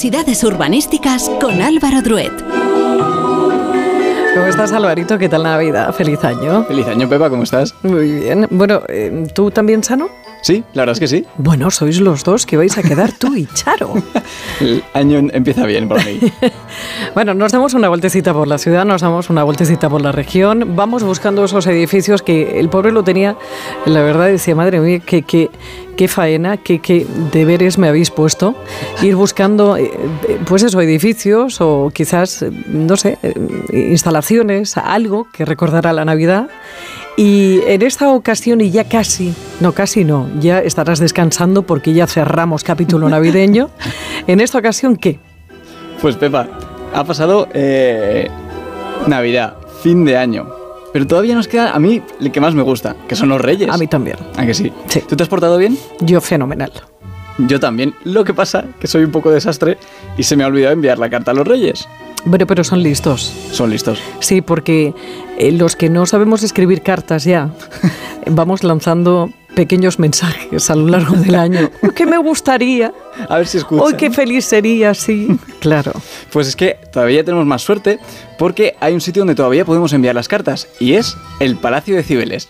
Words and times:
Curiosidades 0.00 0.42
urbanísticas 0.44 1.30
con 1.42 1.60
Álvaro 1.60 2.00
Druet. 2.00 2.32
¿Cómo 4.34 4.46
estás, 4.46 4.72
Alvarito? 4.72 5.18
¿Qué 5.18 5.28
tal 5.28 5.42
la 5.42 5.50
Navidad? 5.50 5.92
Feliz 5.92 6.24
año. 6.24 6.64
Feliz 6.64 6.86
año, 6.86 7.06
Pepa, 7.06 7.28
¿cómo 7.28 7.42
estás? 7.42 7.74
Muy 7.82 8.20
bien. 8.20 8.46
Bueno, 8.50 8.80
eh, 8.88 9.26
¿tú 9.34 9.50
también 9.50 9.84
sano? 9.84 10.08
Sí, 10.42 10.64
la 10.72 10.82
verdad 10.82 10.94
es 10.94 11.00
que 11.00 11.08
sí. 11.08 11.26
Bueno, 11.36 11.70
sois 11.70 12.00
los 12.00 12.24
dos 12.24 12.46
que 12.46 12.56
vais 12.56 12.76
a 12.78 12.82
quedar 12.82 13.12
tú 13.12 13.34
y 13.36 13.46
Charo. 13.46 13.94
El 14.60 14.82
año 14.94 15.28
empieza 15.32 15.66
bien 15.66 15.88
por 15.88 16.04
mí. 16.04 16.20
bueno, 17.14 17.34
nos 17.34 17.52
damos 17.52 17.74
una 17.74 17.88
vueltecita 17.88 18.32
por 18.32 18.48
la 18.48 18.58
ciudad, 18.58 18.84
nos 18.84 19.02
damos 19.02 19.30
una 19.30 19.44
vueltecita 19.44 19.88
por 19.88 20.00
la 20.00 20.12
región, 20.12 20.76
vamos 20.76 21.02
buscando 21.02 21.44
esos 21.44 21.66
edificios 21.66 22.22
que 22.22 22.58
el 22.58 22.68
pobre 22.68 22.92
lo 22.92 23.04
tenía, 23.04 23.36
la 23.86 24.02
verdad 24.02 24.26
decía, 24.26 24.54
madre 24.54 24.80
mía, 24.80 25.00
que, 25.00 25.22
que, 25.22 25.50
qué 25.96 26.08
faena, 26.08 26.56
qué, 26.56 26.78
qué 26.80 27.06
deberes 27.30 27.76
me 27.76 27.88
habéis 27.88 28.10
puesto. 28.10 28.54
Ir 29.02 29.16
buscando, 29.16 29.76
eh, 29.76 29.90
pues 30.46 30.62
eso, 30.62 30.80
edificios 30.80 31.60
o 31.60 31.90
quizás, 31.92 32.40
eh, 32.40 32.50
no 32.68 32.96
sé, 32.96 33.18
eh, 33.22 33.34
instalaciones, 33.90 34.78
algo 34.78 35.28
que 35.30 35.44
recordara 35.44 35.92
la 35.92 36.06
Navidad. 36.06 36.48
Y 37.16 37.60
en 37.66 37.82
esta 37.82 38.12
ocasión, 38.12 38.60
y 38.60 38.70
ya 38.70 38.84
casi, 38.84 39.34
no, 39.60 39.72
casi 39.72 40.04
no, 40.04 40.28
ya 40.40 40.60
estarás 40.60 41.00
descansando 41.00 41.62
porque 41.62 41.92
ya 41.92 42.06
cerramos 42.06 42.64
capítulo 42.64 43.08
navideño. 43.10 43.70
en 44.26 44.40
esta 44.40 44.58
ocasión, 44.58 44.96
¿qué? 44.96 45.18
Pues 46.00 46.16
Pepa, 46.16 46.48
ha 46.94 47.04
pasado 47.04 47.48
eh, 47.52 48.28
Navidad, 49.06 49.56
fin 49.82 50.04
de 50.04 50.16
año. 50.16 50.48
Pero 50.92 51.06
todavía 51.06 51.34
nos 51.34 51.46
queda 51.46 51.72
a 51.72 51.78
mí 51.78 52.02
el 52.20 52.32
que 52.32 52.40
más 52.40 52.54
me 52.54 52.62
gusta, 52.62 52.96
que 53.06 53.14
son 53.14 53.28
los 53.28 53.40
reyes. 53.40 53.70
A 53.70 53.76
mí 53.76 53.86
también. 53.86 54.16
¿A 54.36 54.44
que 54.44 54.54
sí? 54.54 54.72
Sí. 54.88 55.02
¿Tú 55.08 55.14
te 55.14 55.22
has 55.22 55.28
portado 55.28 55.56
bien? 55.56 55.78
Yo 56.00 56.20
fenomenal. 56.20 56.72
Yo 57.38 57.60
también. 57.60 57.94
Lo 58.04 58.24
que 58.24 58.34
pasa 58.34 58.64
que 58.80 58.86
soy 58.86 59.04
un 59.04 59.12
poco 59.12 59.30
desastre 59.30 59.78
y 60.16 60.24
se 60.24 60.36
me 60.36 60.44
ha 60.44 60.48
olvidado 60.48 60.72
enviar 60.72 60.98
la 60.98 61.08
carta 61.08 61.30
a 61.30 61.34
los 61.34 61.46
reyes. 61.46 61.88
Bueno, 62.24 62.46
pero 62.46 62.64
son 62.64 62.82
listos. 62.82 63.32
Son 63.52 63.70
listos. 63.70 64.00
Sí, 64.20 64.40
porque 64.40 64.94
eh, 65.38 65.52
los 65.52 65.76
que 65.76 65.88
no 65.88 66.06
sabemos 66.06 66.42
escribir 66.42 66.82
cartas 66.82 67.24
ya, 67.24 67.50
vamos 68.26 68.62
lanzando 68.62 69.30
pequeños 69.54 69.98
mensajes 69.98 70.70
a 70.70 70.76
lo 70.76 70.86
largo 70.86 71.16
del 71.16 71.34
año. 71.34 71.70
¿Qué 71.94 72.06
me 72.06 72.18
gustaría? 72.18 72.92
A 73.28 73.38
ver 73.38 73.46
si 73.46 73.58
escuchan. 73.58 73.86
Hoy 73.86 73.94
qué 73.94 74.10
feliz 74.10 74.44
sería, 74.44 74.94
sí. 74.94 75.28
Claro. 75.60 75.92
Pues 76.32 76.48
es 76.48 76.56
que 76.56 76.78
todavía 76.92 77.22
tenemos 77.24 77.46
más 77.46 77.62
suerte 77.62 77.98
porque 78.38 78.76
hay 78.80 78.94
un 78.94 79.00
sitio 79.00 79.20
donde 79.20 79.34
todavía 79.34 79.64
podemos 79.64 79.92
enviar 79.92 80.14
las 80.14 80.28
cartas 80.28 80.68
y 80.78 80.94
es 80.94 81.16
el 81.38 81.56
Palacio 81.56 81.96
de 81.96 82.02
Cibeles. 82.02 82.48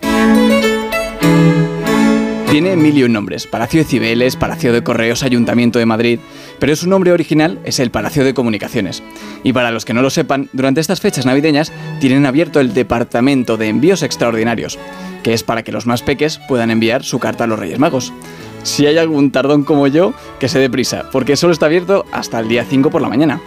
Tiene 2.51 2.75
mil 2.75 2.99
y 2.99 3.05
un 3.05 3.13
nombres, 3.13 3.47
Palacio 3.47 3.79
de 3.79 3.89
Cibeles, 3.89 4.35
Palacio 4.35 4.73
de 4.73 4.83
Correos, 4.83 5.23
Ayuntamiento 5.23 5.79
de 5.79 5.87
Madrid, 5.87 6.19
pero 6.59 6.75
su 6.75 6.89
nombre 6.89 7.13
original 7.13 7.61
es 7.63 7.79
el 7.79 7.93
Palacio 7.93 8.25
de 8.25 8.35
Comunicaciones. 8.35 9.05
Y 9.45 9.53
para 9.53 9.71
los 9.71 9.85
que 9.85 9.95
no 9.95 10.03
lo 10.03 10.11
sepan, 10.11 10.49
durante 10.53 10.81
estas 10.81 11.01
fechas 11.01 11.27
navideñas 11.27 11.73
tienen 12.01 12.27
abierto 12.27 12.59
el 12.59 12.75
Departamento 12.75 13.57
de 13.57 13.69
Envíos 13.69 14.03
Extraordinarios, 14.03 14.81
que 15.23 15.33
es 15.33 15.45
para 15.45 15.63
que 15.63 15.71
los 15.71 15.87
más 15.87 16.03
peques 16.03 16.41
puedan 16.49 16.73
enviar 16.73 17.05
su 17.05 17.21
carta 17.21 17.45
a 17.45 17.47
los 17.47 17.57
Reyes 17.57 17.79
Magos. 17.79 18.13
Si 18.65 18.85
hay 18.85 18.99
algún 18.99 19.31
tardón 19.31 19.63
como 19.63 19.87
yo, 19.87 20.13
que 20.41 20.49
se 20.49 20.59
dé 20.59 20.69
prisa, 20.69 21.09
porque 21.13 21.37
solo 21.37 21.53
está 21.53 21.67
abierto 21.67 22.05
hasta 22.11 22.41
el 22.41 22.49
día 22.49 22.67
5 22.69 22.91
por 22.91 23.01
la 23.01 23.09
mañana. 23.09 23.41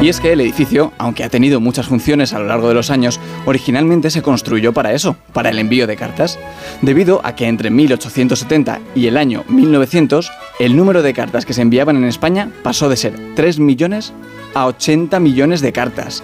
Y 0.00 0.08
es 0.08 0.18
que 0.18 0.32
el 0.32 0.40
edificio, 0.40 0.94
aunque 0.96 1.24
ha 1.24 1.28
tenido 1.28 1.60
muchas 1.60 1.86
funciones 1.86 2.32
a 2.32 2.38
lo 2.38 2.46
largo 2.46 2.68
de 2.68 2.74
los 2.74 2.90
años, 2.90 3.20
originalmente 3.44 4.08
se 4.08 4.22
construyó 4.22 4.72
para 4.72 4.94
eso, 4.94 5.14
para 5.34 5.50
el 5.50 5.58
envío 5.58 5.86
de 5.86 5.96
cartas, 5.96 6.38
debido 6.80 7.20
a 7.22 7.34
que 7.34 7.46
entre 7.46 7.68
1870 7.68 8.80
y 8.94 9.08
el 9.08 9.18
año 9.18 9.44
1900, 9.48 10.32
el 10.58 10.74
número 10.74 11.02
de 11.02 11.12
cartas 11.12 11.44
que 11.44 11.52
se 11.52 11.60
enviaban 11.60 11.96
en 11.96 12.04
España 12.04 12.50
pasó 12.62 12.88
de 12.88 12.96
ser 12.96 13.14
3 13.36 13.58
millones 13.58 14.14
a 14.54 14.66
80 14.66 15.20
millones 15.20 15.60
de 15.60 15.72
cartas. 15.72 16.22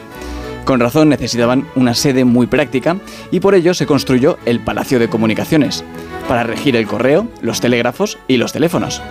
Con 0.64 0.80
razón 0.80 1.10
necesitaban 1.10 1.68
una 1.76 1.94
sede 1.94 2.24
muy 2.24 2.46
práctica 2.46 2.96
y 3.30 3.40
por 3.40 3.54
ello 3.54 3.74
se 3.74 3.84
construyó 3.84 4.38
el 4.46 4.60
Palacio 4.60 4.98
de 4.98 5.08
Comunicaciones, 5.08 5.84
para 6.28 6.44
regir 6.44 6.76
el 6.76 6.86
correo, 6.86 7.28
los 7.42 7.60
telégrafos 7.60 8.16
y 8.26 8.38
los 8.38 8.54
teléfonos. 8.54 9.02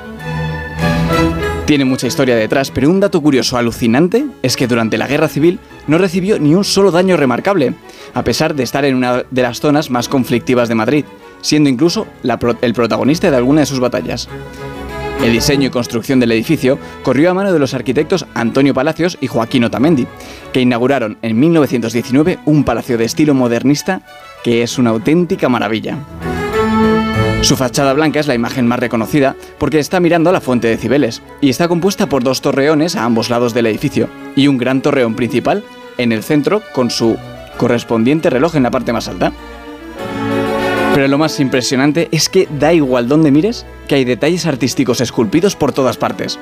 Tiene 1.66 1.84
mucha 1.84 2.06
historia 2.06 2.36
detrás, 2.36 2.70
pero 2.70 2.92
un 2.92 3.00
dato 3.00 3.20
curioso 3.22 3.58
alucinante 3.58 4.24
es 4.44 4.56
que 4.56 4.68
durante 4.68 5.00
la 5.00 5.08
Guerra 5.08 5.28
Civil 5.28 5.58
no 5.88 5.98
recibió 5.98 6.38
ni 6.38 6.54
un 6.54 6.64
solo 6.64 6.92
daño 6.92 7.18
remarcable, 7.18 7.74
a 8.14 8.24
pesar 8.24 8.54
de 8.54 8.62
estar 8.62 8.86
en 8.86 8.94
una 8.94 9.24
de 9.32 9.42
las 9.42 9.62
zonas 9.62 9.90
más 9.90 10.08
conflictivas 10.08 10.70
de 10.70 10.76
Madrid, 10.76 11.06
siendo 11.42 11.68
incluso 11.68 12.06
el 12.62 12.74
protagonista 12.76 13.32
de 13.32 13.38
alguna 13.38 13.62
de 13.62 13.66
sus 13.66 13.80
batallas. 13.80 14.30
El 15.24 15.32
diseño 15.32 15.68
y 15.68 15.72
construcción 15.72 16.20
del 16.20 16.34
edificio 16.34 16.78
corrió 17.02 17.32
a 17.32 17.34
mano 17.34 17.52
de 17.52 17.58
los 17.58 17.74
arquitectos 17.74 18.28
Antonio 18.36 18.76
Palacios 18.76 19.18
y 19.20 19.26
Joaquín 19.26 19.64
Otamendi, 19.64 20.06
que 20.54 20.62
inauguraron 20.62 21.18
en 21.24 21.40
1919 21.40 22.40
un 22.46 22.64
palacio 22.64 23.00
de 23.00 23.06
estilo 23.06 23.34
modernista 23.34 24.04
que 24.44 24.62
es 24.62 24.78
una 24.78 24.92
auténtica 24.92 25.50
maravilla. 25.50 25.98
Su 27.46 27.56
fachada 27.56 27.94
blanca 27.94 28.20
es 28.20 28.26
la 28.26 28.34
imagen 28.34 28.66
más 28.66 28.80
reconocida 28.80 29.36
porque 29.60 29.78
está 29.78 30.00
mirando 30.00 30.32
a 30.32 30.34
la 30.34 30.42
fuente 30.42 30.68
de 30.68 30.78
Cibeles 30.78 31.22
y 31.42 31.52
está 31.52 31.68
compuesta 31.68 32.10
por 32.10 32.24
dos 32.24 32.42
torreones 32.42 32.96
a 32.96 33.04
ambos 33.04 33.30
lados 33.30 33.54
del 33.54 33.68
edificio 33.68 34.10
y 34.36 34.48
un 34.48 34.58
gran 34.58 34.82
torreón 34.82 35.14
principal 35.14 35.64
en 36.00 36.12
el 36.12 36.24
centro 36.24 36.64
con 36.74 36.90
su 36.90 37.18
correspondiente 37.58 38.32
reloj 38.32 38.56
en 38.56 38.64
la 38.64 38.72
parte 38.72 38.94
más 38.94 39.08
alta. 39.08 39.32
Pero 40.96 41.10
lo 41.10 41.18
más 41.18 41.42
impresionante 41.42 42.08
es 42.14 42.30
que 42.30 42.48
da 42.58 42.72
igual 42.72 43.10
donde 43.10 43.30
mires, 43.30 43.66
que 43.90 43.96
hay 43.96 44.06
detalles 44.06 44.46
artísticos 44.46 45.02
esculpidos 45.02 45.58
por 45.58 45.74
todas 45.74 45.98
partes. 45.98 46.40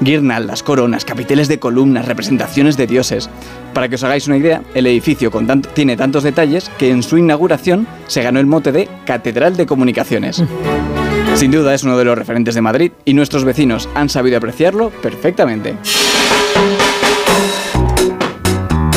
Guirnaldas, 0.00 0.62
coronas, 0.62 1.06
capiteles 1.06 1.48
de 1.48 1.58
columnas, 1.58 2.04
representaciones 2.04 2.76
de 2.76 2.86
dioses. 2.86 3.30
Para 3.72 3.88
que 3.88 3.94
os 3.94 4.04
hagáis 4.04 4.26
una 4.26 4.36
idea, 4.36 4.62
el 4.74 4.86
edificio 4.86 5.30
con 5.30 5.46
tanto, 5.46 5.70
tiene 5.70 5.96
tantos 5.96 6.22
detalles 6.22 6.70
que 6.76 6.90
en 6.90 7.02
su 7.02 7.16
inauguración 7.16 7.86
se 8.06 8.22
ganó 8.22 8.40
el 8.40 8.46
mote 8.46 8.72
de 8.72 8.90
Catedral 9.06 9.56
de 9.56 9.64
Comunicaciones. 9.64 10.44
Sin 11.34 11.50
duda 11.50 11.72
es 11.72 11.82
uno 11.82 11.96
de 11.96 12.04
los 12.04 12.18
referentes 12.18 12.54
de 12.54 12.60
Madrid 12.60 12.92
y 13.06 13.14
nuestros 13.14 13.44
vecinos 13.44 13.88
han 13.94 14.10
sabido 14.10 14.36
apreciarlo 14.36 14.90
perfectamente. 14.90 15.76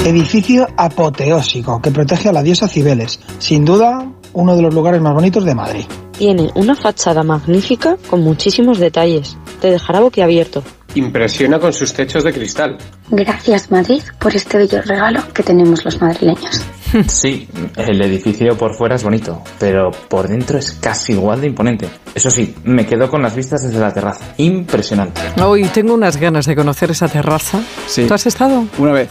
Edificio 0.07 0.67
apoteósico 0.77 1.81
que 1.81 1.91
protege 1.91 2.29
a 2.29 2.31
la 2.31 2.41
diosa 2.41 2.69
Cibeles. 2.69 3.19
Sin 3.39 3.65
duda, 3.65 4.05
uno 4.37 4.55
de 4.55 4.61
los 4.61 4.73
lugares 4.73 5.01
más 5.01 5.15
bonitos 5.15 5.43
de 5.43 5.55
Madrid. 5.55 5.85
Tiene 6.15 6.49
una 6.53 6.75
fachada 6.75 7.23
magnífica 7.23 7.97
con 8.07 8.21
muchísimos 8.21 8.79
detalles. 8.79 9.35
Te 9.59 9.71
dejará 9.71 9.99
boquiabierto. 9.99 10.63
Impresiona 10.93 11.59
con 11.59 11.73
sus 11.73 11.91
techos 11.91 12.23
de 12.23 12.33
cristal. 12.33 12.77
Gracias 13.09 13.71
Madrid 13.71 14.01
por 14.19 14.35
este 14.35 14.57
bello 14.57 14.81
regalo 14.83 15.21
que 15.33 15.43
tenemos 15.43 15.83
los 15.83 15.99
madrileños. 15.99 16.61
Sí, 17.07 17.49
el 17.75 18.01
edificio 18.01 18.57
por 18.57 18.73
fuera 18.73 18.95
es 18.95 19.03
bonito, 19.03 19.41
pero 19.59 19.91
por 20.07 20.29
dentro 20.29 20.57
es 20.57 20.71
casi 20.71 21.11
igual 21.11 21.41
de 21.41 21.47
imponente. 21.47 21.89
Eso 22.15 22.31
sí, 22.31 22.55
me 22.63 22.85
quedo 22.85 23.09
con 23.09 23.21
las 23.21 23.35
vistas 23.35 23.63
desde 23.63 23.77
la 23.77 23.93
terraza. 23.93 24.23
Impresionante. 24.37 25.19
Hoy 25.43 25.63
tengo 25.65 25.93
unas 25.93 26.15
ganas 26.15 26.45
de 26.45 26.55
conocer 26.55 26.91
esa 26.91 27.09
terraza. 27.09 27.59
Sí. 27.87 28.05
¿Tú 28.07 28.13
has 28.13 28.25
estado? 28.25 28.63
Una 28.77 28.93
vez. 28.93 29.09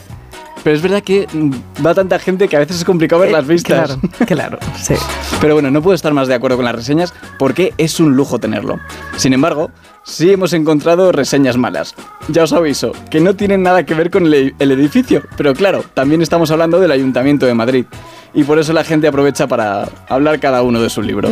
Pero 0.66 0.74
es 0.74 0.82
verdad 0.82 1.00
que 1.00 1.28
mm, 1.32 1.86
va 1.86 1.94
tanta 1.94 2.18
gente 2.18 2.48
que 2.48 2.56
a 2.56 2.58
veces 2.58 2.78
es 2.78 2.84
complicado 2.84 3.20
ver 3.20 3.28
Eh, 3.28 3.32
las 3.34 3.46
vistas. 3.46 3.96
Claro, 4.26 4.26
claro, 4.26 4.58
sí. 4.76 4.94
Pero 5.40 5.54
bueno, 5.54 5.70
no 5.70 5.80
puedo 5.80 5.94
estar 5.94 6.12
más 6.12 6.26
de 6.26 6.34
acuerdo 6.34 6.56
con 6.56 6.64
las 6.64 6.74
reseñas 6.74 7.14
porque 7.38 7.72
es 7.78 8.00
un 8.00 8.16
lujo 8.16 8.40
tenerlo. 8.40 8.80
Sin 9.16 9.32
embargo, 9.32 9.70
sí 10.02 10.32
hemos 10.32 10.52
encontrado 10.54 11.12
reseñas 11.12 11.56
malas. 11.56 11.94
Ya 12.26 12.42
os 12.42 12.52
aviso, 12.52 12.90
que 13.10 13.20
no 13.20 13.36
tienen 13.36 13.62
nada 13.62 13.86
que 13.86 13.94
ver 13.94 14.10
con 14.10 14.26
el, 14.26 14.54
edificio, 14.58 15.22
pero 15.36 15.54
claro, 15.54 15.84
también 15.94 16.20
estamos 16.20 16.50
hablando 16.50 16.80
del 16.80 16.90
Ayuntamiento 16.90 17.46
de 17.46 17.54
Madrid. 17.54 17.86
Y 18.34 18.42
por 18.42 18.58
eso 18.58 18.72
la 18.72 18.82
gente 18.82 19.06
aprovecha 19.06 19.46
para 19.46 19.88
hablar 20.08 20.40
cada 20.40 20.64
uno 20.64 20.80
de 20.80 20.90
su 20.90 21.00
libro. 21.00 21.28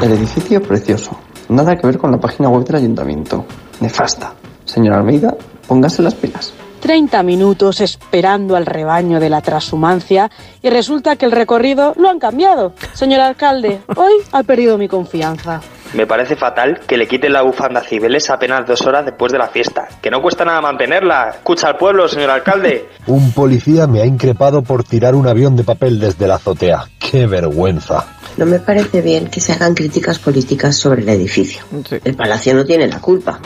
El 0.00 0.12
edificio 0.12 0.62
precioso. 0.62 1.18
Nada 1.48 1.76
que 1.76 1.88
ver 1.88 1.98
con 1.98 2.12
la 2.12 2.20
página 2.20 2.50
web 2.50 2.64
del 2.64 2.76
ayuntamiento. 2.76 3.44
Nefasta. 3.80 4.34
Señor 4.64 4.94
Almeida, 4.94 5.34
póngase 5.66 6.02
las 6.02 6.14
pilas. 6.14 6.54
30 6.80 7.22
minutos 7.22 7.80
esperando 7.80 8.56
al 8.56 8.66
rebaño 8.66 9.20
de 9.20 9.30
la 9.30 9.40
transhumancia 9.40 10.30
y 10.62 10.70
resulta 10.70 11.16
que 11.16 11.26
el 11.26 11.32
recorrido 11.32 11.94
lo 11.96 12.08
han 12.08 12.18
cambiado. 12.18 12.72
Señor 12.94 13.20
alcalde, 13.20 13.80
hoy 13.96 14.12
ha 14.32 14.42
perdido 14.42 14.78
mi 14.78 14.88
confianza. 14.88 15.60
Me 15.92 16.06
parece 16.06 16.36
fatal 16.36 16.80
que 16.86 16.96
le 16.96 17.08
quiten 17.08 17.32
la 17.32 17.42
bufanda 17.42 17.80
a 17.80 17.82
Cibeles 17.82 18.30
apenas 18.30 18.64
dos 18.66 18.82
horas 18.82 19.04
después 19.04 19.32
de 19.32 19.38
la 19.38 19.48
fiesta. 19.48 19.88
Que 20.00 20.10
no 20.10 20.22
cuesta 20.22 20.44
nada 20.44 20.60
mantenerla. 20.60 21.30
Escucha 21.30 21.66
al 21.66 21.76
pueblo, 21.76 22.06
señor 22.06 22.30
alcalde. 22.30 22.88
Un 23.08 23.32
policía 23.32 23.88
me 23.88 24.00
ha 24.00 24.06
increpado 24.06 24.62
por 24.62 24.84
tirar 24.84 25.16
un 25.16 25.26
avión 25.26 25.56
de 25.56 25.64
papel 25.64 25.98
desde 25.98 26.28
la 26.28 26.36
azotea. 26.36 26.84
¡Qué 27.00 27.26
vergüenza! 27.26 28.19
No 28.40 28.46
me 28.46 28.58
parece 28.58 29.02
bien 29.02 29.26
que 29.26 29.38
se 29.38 29.52
hagan 29.52 29.74
críticas 29.74 30.18
políticas 30.18 30.74
sobre 30.74 31.02
el 31.02 31.08
edificio. 31.10 31.62
El 32.02 32.14
palacio 32.14 32.54
no 32.54 32.64
tiene 32.64 32.88
la 32.88 32.98
culpa. 32.98 33.38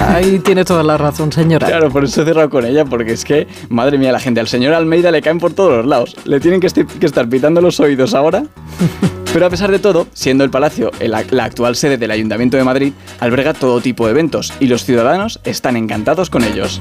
Ahí 0.00 0.38
tiene 0.38 0.64
toda 0.64 0.82
la 0.82 0.96
razón, 0.96 1.30
señora. 1.30 1.66
Claro, 1.66 1.90
por 1.90 2.04
eso 2.04 2.22
he 2.22 2.24
cerrado 2.24 2.48
con 2.48 2.64
ella, 2.64 2.86
porque 2.86 3.12
es 3.12 3.26
que, 3.26 3.46
madre 3.68 3.98
mía, 3.98 4.10
la 4.10 4.20
gente 4.20 4.40
al 4.40 4.48
señor 4.48 4.72
Almeida 4.72 5.10
le 5.10 5.20
caen 5.20 5.38
por 5.38 5.52
todos 5.52 5.72
los 5.76 5.84
lados. 5.86 6.16
Le 6.24 6.40
tienen 6.40 6.60
que, 6.60 6.66
estar 6.66 7.28
pitando 7.28 7.60
los 7.60 7.78
oídos 7.78 8.14
ahora. 8.14 8.44
Pero 9.34 9.44
a 9.44 9.50
pesar 9.50 9.70
de 9.70 9.78
todo, 9.78 10.06
siendo 10.14 10.44
el 10.44 10.50
palacio 10.50 10.92
el- 10.98 11.14
la 11.30 11.44
actual 11.44 11.76
sede 11.76 11.98
del 11.98 12.10
Ayuntamiento 12.10 12.56
de 12.56 12.64
Madrid, 12.64 12.94
alberga 13.20 13.52
todo 13.52 13.82
tipo 13.82 14.06
de 14.06 14.12
eventos 14.12 14.54
y 14.60 14.68
los 14.68 14.86
ciudadanos 14.86 15.40
están 15.44 15.76
encantados 15.76 16.30
con 16.30 16.42
ellos. 16.42 16.80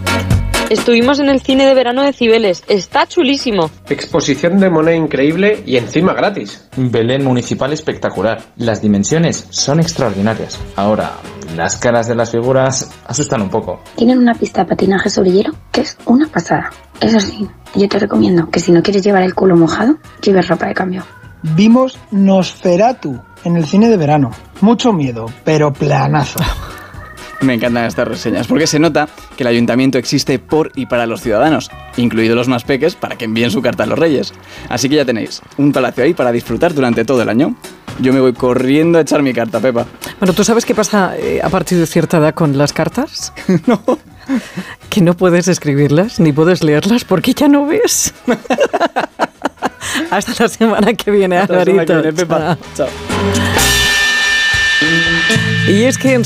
Estuvimos 0.69 1.19
en 1.19 1.29
el 1.29 1.39
cine 1.39 1.65
de 1.65 1.73
verano 1.73 2.03
de 2.03 2.11
Cibeles. 2.11 2.61
Está 2.67 3.07
chulísimo. 3.07 3.71
Exposición 3.87 4.59
de 4.59 4.69
moneda 4.69 4.97
increíble 4.97 5.63
y 5.65 5.77
encima 5.77 6.13
gratis. 6.13 6.67
Belén 6.75 7.23
municipal 7.23 7.71
espectacular. 7.71 8.41
Las 8.57 8.81
dimensiones 8.81 9.47
son 9.49 9.79
extraordinarias. 9.79 10.59
Ahora, 10.75 11.13
las 11.55 11.77
caras 11.77 12.09
de 12.09 12.15
las 12.15 12.31
figuras 12.31 12.91
asustan 13.05 13.43
un 13.43 13.49
poco. 13.49 13.79
Tienen 13.95 14.17
una 14.17 14.33
pista 14.33 14.63
de 14.63 14.69
patinaje 14.69 15.09
sobre 15.09 15.31
hielo 15.31 15.53
que 15.71 15.81
es 15.81 15.97
una 16.05 16.27
pasada. 16.27 16.69
Eso 16.99 17.21
sí, 17.21 17.47
yo 17.73 17.87
te 17.87 17.99
recomiendo 17.99 18.49
que 18.49 18.59
si 18.59 18.73
no 18.73 18.83
quieres 18.83 19.03
llevar 19.03 19.23
el 19.23 19.35
culo 19.35 19.55
mojado, 19.55 19.95
lleves 20.21 20.49
ropa 20.49 20.67
de 20.67 20.73
cambio. 20.73 21.03
Vimos 21.55 21.97
Nosferatu 22.11 23.17
en 23.45 23.55
el 23.55 23.65
cine 23.65 23.87
de 23.87 23.95
verano. 23.95 24.31
Mucho 24.59 24.91
miedo, 24.91 25.27
pero 25.45 25.71
planazo. 25.71 26.39
Me 27.41 27.53
encantan 27.53 27.85
estas 27.85 28.07
reseñas, 28.07 28.47
porque 28.47 28.65
se 28.65 28.79
nota 28.79 29.07
que 29.35 29.43
el 29.43 29.47
ayuntamiento 29.47 29.97
existe 29.97 30.39
por 30.39 30.71
y 30.75 30.87
para 30.87 31.05
los 31.05 31.21
ciudadanos, 31.21 31.69
incluidos 31.95 32.35
los 32.35 32.47
más 32.47 32.63
peques, 32.63 32.95
para 32.95 33.15
que 33.15 33.25
envíen 33.25 33.51
su 33.51 33.61
carta 33.61 33.83
a 33.83 33.85
los 33.85 33.99
reyes. 33.99 34.33
Así 34.69 34.89
que 34.89 34.95
ya 34.95 35.05
tenéis 35.05 35.41
un 35.57 35.71
palacio 35.71 36.03
ahí 36.03 36.13
para 36.13 36.31
disfrutar 36.31 36.73
durante 36.73 37.05
todo 37.05 37.21
el 37.21 37.29
año. 37.29 37.55
Yo 37.99 38.11
me 38.11 38.19
voy 38.19 38.33
corriendo 38.33 38.97
a 38.97 39.01
echar 39.01 39.21
mi 39.21 39.33
carta, 39.33 39.59
Pepa. 39.59 39.85
Bueno, 40.19 40.33
¿tú 40.33 40.43
sabes 40.43 40.65
qué 40.65 40.73
pasa 40.73 41.15
eh, 41.17 41.39
a 41.43 41.49
partir 41.49 41.77
de 41.77 41.85
cierta 41.85 42.17
edad 42.17 42.33
con 42.33 42.57
las 42.57 42.73
cartas? 42.73 43.33
no. 43.67 43.81
Que 44.89 45.01
no 45.01 45.15
puedes 45.15 45.47
escribirlas 45.47 46.19
ni 46.19 46.31
puedes 46.31 46.63
leerlas 46.63 47.05
porque 47.05 47.33
ya 47.33 47.47
no 47.47 47.67
ves. 47.67 48.13
Hasta 50.11 50.43
la 50.43 50.49
semana 50.49 50.93
que 50.93 51.11
viene, 51.11 51.37
Hasta 51.37 51.55
la 51.55 51.65
semana 51.65 51.85
que 51.85 51.93
viene, 51.93 52.13
Pepa. 52.13 52.57
Chao. 52.75 52.87
Chao. 52.87 53.67
Y 55.67 55.83
es 55.83 55.97
que 55.97 56.11
en 56.11 56.15